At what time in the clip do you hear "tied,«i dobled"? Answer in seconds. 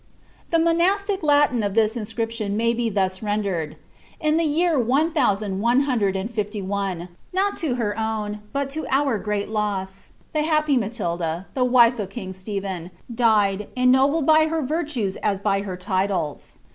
13.15-14.25